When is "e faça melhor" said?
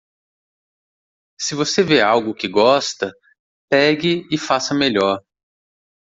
4.31-5.23